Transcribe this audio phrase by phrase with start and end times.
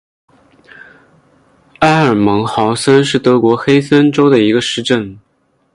[1.81, 5.19] 埃尔茨豪森是德国黑森州的一个市镇。